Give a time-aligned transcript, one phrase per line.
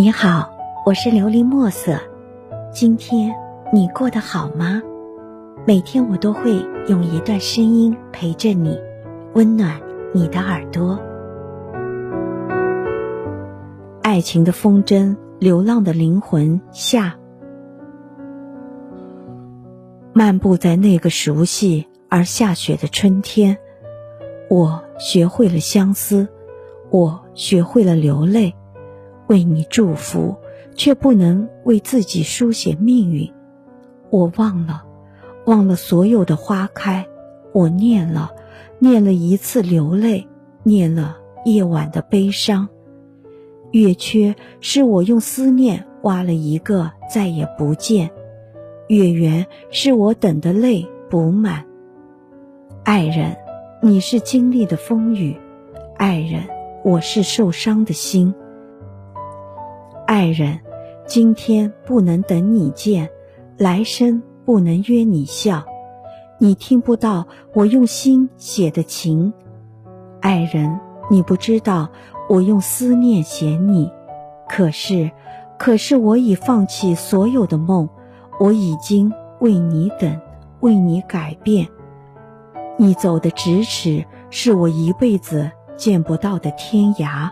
[0.00, 0.48] 你好，
[0.86, 1.98] 我是琉璃墨色。
[2.72, 3.34] 今天
[3.72, 4.80] 你过得好吗？
[5.66, 6.52] 每天我都会
[6.86, 8.78] 用一段声音陪着你，
[9.34, 9.80] 温暖
[10.14, 11.00] 你的耳朵。
[14.00, 17.16] 爱情的风筝，流浪的灵魂下，
[20.12, 23.58] 漫步在那个熟悉而下雪的春天，
[24.48, 26.28] 我学会了相思，
[26.88, 28.54] 我学会了流泪。
[29.28, 30.36] 为你祝福，
[30.74, 33.32] 却不能为自己书写命运。
[34.10, 34.82] 我忘了，
[35.46, 37.06] 忘了所有的花开。
[37.52, 38.32] 我念了，
[38.78, 40.26] 念了一次流泪，
[40.62, 42.68] 念了夜晚的悲伤。
[43.70, 48.10] 月缺是我用思念挖了一个再也不见，
[48.88, 51.64] 月圆是我等的泪补满。
[52.84, 53.36] 爱人，
[53.82, 55.34] 你是经历的风雨；
[55.96, 56.44] 爱人，
[56.82, 58.34] 我是受伤的心。
[60.08, 60.58] 爱人，
[61.06, 63.10] 今天不能等你见，
[63.58, 65.62] 来生不能约你笑，
[66.38, 69.30] 你听不到我用心写的情。
[70.22, 71.90] 爱人，你不知道
[72.26, 73.92] 我用思念写你，
[74.48, 75.10] 可是，
[75.58, 77.86] 可是我已放弃所有的梦，
[78.40, 80.18] 我已经为你等，
[80.60, 81.68] 为你改变。
[82.78, 87.30] 你走的咫尺，是我一辈子见不到的天涯。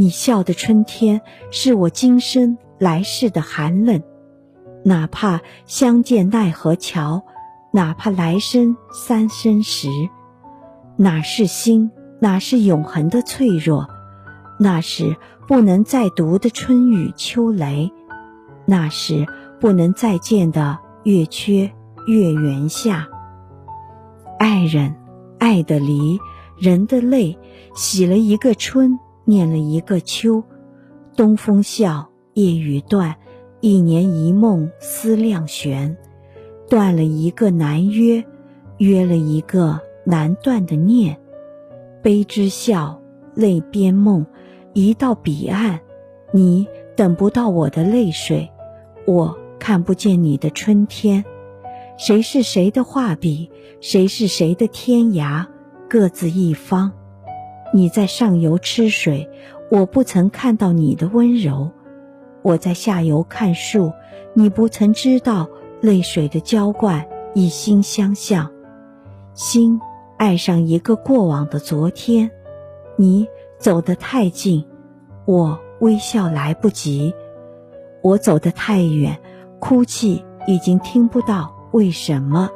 [0.00, 4.00] 你笑的春天，是我今生来世的寒冷。
[4.84, 7.24] 哪怕相见奈何桥，
[7.72, 9.88] 哪怕来生三生石，
[10.96, 13.88] 哪是心，哪是永恒的脆弱？
[14.60, 15.16] 那是
[15.48, 17.90] 不能再读的春雨秋雷，
[18.66, 19.26] 那是
[19.58, 21.72] 不能再见的月缺
[22.06, 23.08] 月圆下。
[24.38, 24.94] 爱人，
[25.40, 26.20] 爱的离，
[26.56, 27.36] 人的泪，
[27.74, 28.96] 洗了一个春。
[29.28, 30.42] 念了一个秋，
[31.14, 33.16] 东风笑，夜雨断，
[33.60, 35.98] 一年一梦思量悬，
[36.70, 38.24] 断了一个难约，
[38.78, 41.20] 约了一个难断的念。
[42.02, 43.02] 悲之笑，
[43.34, 44.24] 泪边梦，
[44.72, 45.80] 一到彼岸，
[46.32, 48.50] 你等不到我的泪水，
[49.06, 51.22] 我看不见你的春天。
[51.98, 53.50] 谁是谁的画笔？
[53.82, 55.44] 谁是谁的天涯？
[55.86, 56.97] 各自一方。
[57.72, 59.28] 你在上游吃水，
[59.70, 61.70] 我不曾看到你的温柔；
[62.42, 63.92] 我在下游看树，
[64.32, 65.46] 你不曾知道
[65.80, 68.50] 泪水的浇灌，以心相向。
[69.34, 69.78] 心
[70.16, 72.30] 爱上一个过往的昨天，
[72.96, 74.64] 你走得太近，
[75.26, 77.12] 我微笑来不及；
[78.02, 79.16] 我走得太远，
[79.60, 82.48] 哭泣已经听不到为什么。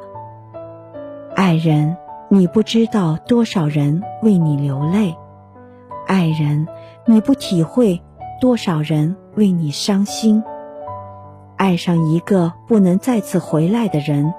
[1.35, 1.95] 爱人。
[2.33, 5.15] 你不知道多少人为你流泪，
[6.07, 6.67] 爱人，
[7.05, 8.01] 你不体会
[8.41, 10.43] 多少人为你伤心。
[11.57, 14.33] 爱上一个不能再次回来的人，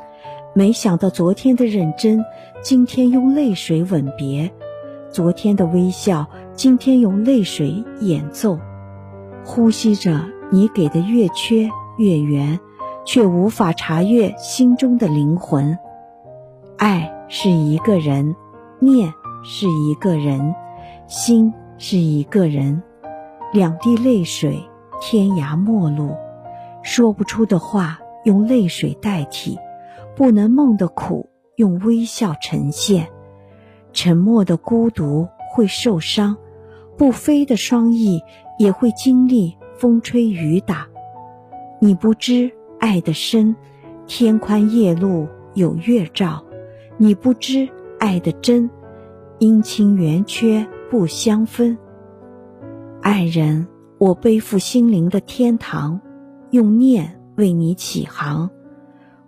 [0.55, 2.25] 没想到昨天的认真，
[2.63, 4.51] 今天用泪水吻别；
[5.13, 8.59] 昨天的微笑，今天用泪水演奏。
[9.45, 12.59] 呼吸着你给的月缺月圆，
[13.05, 15.79] 却无法查阅心中的灵魂。
[16.77, 17.14] 爱。
[17.29, 18.37] 是一个人，
[18.79, 19.13] 念
[19.43, 20.55] 是一个人，
[21.07, 22.83] 心是一个人，
[23.53, 24.63] 两滴泪水，
[25.01, 26.15] 天涯陌路，
[26.83, 29.59] 说不出的话用泪水代替，
[30.15, 33.09] 不能梦的苦用微笑呈现，
[33.93, 36.37] 沉默的孤独会受伤，
[36.97, 38.21] 不飞的双翼
[38.59, 40.87] 也会经历风吹雨打。
[41.81, 43.57] 你不知爱的深，
[44.07, 46.44] 天宽夜路有月照。
[46.97, 47.69] 你不知
[47.99, 48.71] 爱的真，
[49.41, 51.77] 阴晴圆缺不相分。
[53.03, 53.67] 爱人，
[53.99, 56.01] 我背负心灵的天堂，
[56.51, 58.49] 用念为你起航。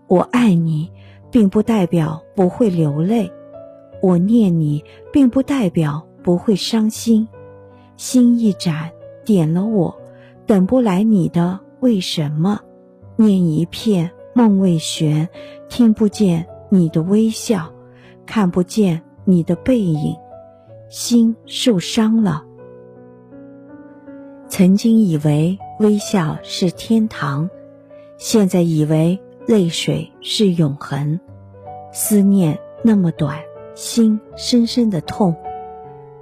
[0.06, 0.88] 我爱你，
[1.28, 3.28] 并不代表不会流泪；
[4.00, 7.27] 我念你，并不代表不会伤心。
[7.97, 8.89] 心一盏，
[9.24, 9.92] 点了我，
[10.47, 12.60] 等不来你的为什么？
[13.16, 15.28] 念一片，梦未悬，
[15.68, 16.47] 听不见。
[16.77, 17.73] 你的微笑，
[18.27, 20.15] 看不见你的背影，
[20.89, 22.45] 心受伤了。
[24.49, 27.51] 曾经以为微笑是天堂，
[28.19, 31.19] 现在以为泪水是永恒。
[31.93, 33.41] 思念那么短，
[33.75, 35.34] 心深深的痛。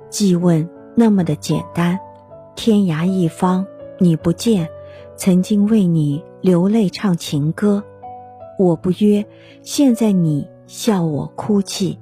[0.08, 1.98] 寄问那么的简单，
[2.54, 3.66] 天涯一方
[3.98, 4.68] 你不见，
[5.16, 7.82] 曾经为你流泪唱情歌。
[8.58, 9.26] 我不约，
[9.62, 11.98] 现在你笑我哭泣。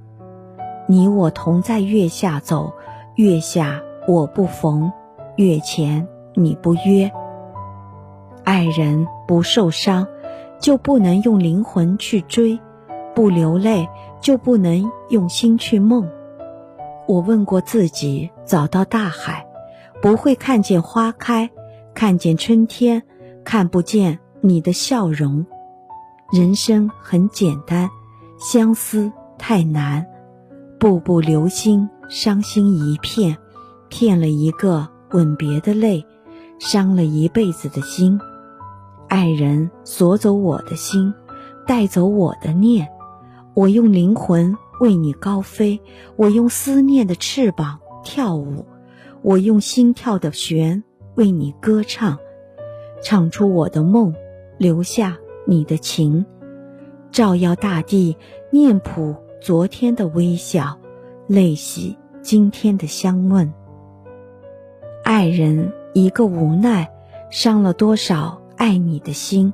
[0.88, 2.72] 你我同在月下走，
[3.16, 4.92] 月下我不逢，
[5.36, 7.10] 月前你不约。
[8.44, 10.06] 爱人不受伤，
[10.58, 12.58] 就不能用灵魂去追；
[13.14, 13.88] 不流泪，
[14.20, 16.08] 就不能用心去梦。
[17.06, 19.46] 我问过自己，走到大海，
[20.02, 21.50] 不会看见花开，
[21.94, 23.02] 看见春天，
[23.44, 25.46] 看不见你的笑容。
[26.32, 27.90] 人生很简单，
[28.38, 30.02] 相思太难，
[30.80, 33.36] 步步留心，伤心一片，
[33.90, 36.02] 骗了一个吻别的泪，
[36.58, 38.18] 伤了一辈子的心。
[39.08, 41.12] 爱人锁走我的心，
[41.66, 42.88] 带走我的念，
[43.52, 45.78] 我用灵魂为你高飞，
[46.16, 48.64] 我用思念的翅膀跳舞，
[49.20, 50.82] 我用心跳的弦
[51.16, 52.16] 为你歌唱，
[53.02, 54.14] 唱出我的梦，
[54.56, 55.18] 留下。
[55.44, 56.24] 你的情，
[57.10, 58.16] 照耀大地，
[58.50, 60.78] 念谱昨天的微笑，
[61.26, 63.52] 泪洗今天的相问。
[65.04, 66.88] 爱人一个无奈，
[67.30, 69.52] 伤了多少爱你的心；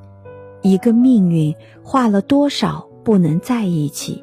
[0.62, 4.22] 一个命运，画了多少不能在一起；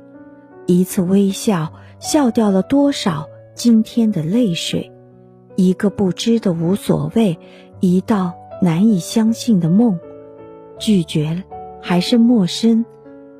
[0.67, 4.91] 一次微笑，笑掉了多少今天的泪水；
[5.55, 7.39] 一个不知的无所谓，
[7.79, 9.99] 一道难以相信的梦，
[10.77, 11.41] 拒绝了。
[11.87, 12.83] 还是陌生，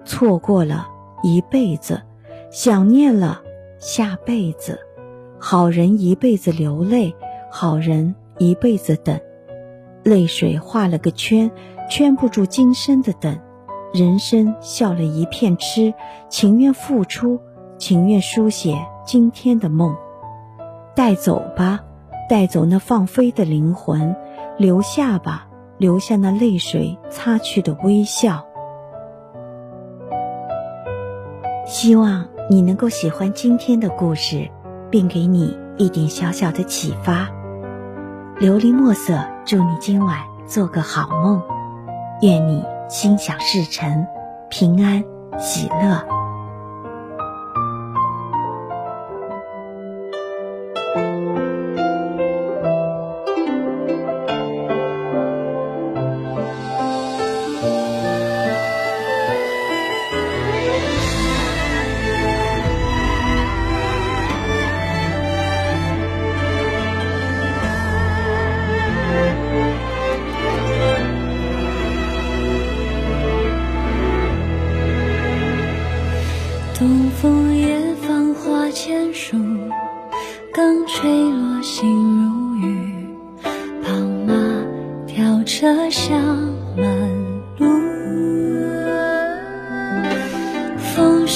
[0.06, 0.88] 错过了
[1.24, 2.04] 一辈子，
[2.52, 3.42] 想念了
[3.80, 4.80] 下辈子。
[5.40, 7.16] 好人一辈子流泪，
[7.50, 9.20] 好人一辈子等，
[10.04, 11.50] 泪水画了个圈，
[11.90, 13.40] 圈不住今生的等。
[13.92, 15.96] 人生笑了一片痴，
[16.30, 17.40] 情愿付出，
[17.80, 18.78] 情愿书写
[19.08, 19.96] 今天的梦。
[20.96, 21.84] 带走吧，
[22.30, 24.16] 带走那放飞的灵魂，
[24.60, 25.48] 留下吧。
[25.78, 28.46] 留下那泪水擦去的微笑。
[31.66, 34.50] 希望你能够喜欢今天的故事，
[34.90, 37.28] 并给你一点小小的启发。
[38.40, 41.42] 琉璃墨色，祝你今晚做个好梦，
[42.22, 44.06] 愿你心想事成，
[44.50, 45.04] 平安
[45.40, 46.15] 喜乐。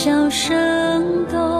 [0.01, 1.58] 笑声动，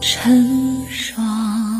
[0.00, 1.75] 成双。